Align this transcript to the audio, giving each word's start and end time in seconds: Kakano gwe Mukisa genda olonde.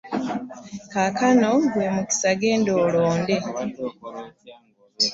Kakano 0.91 1.49
gwe 1.71 1.87
Mukisa 1.95 2.29
genda 2.39 2.71
olonde. 2.83 3.35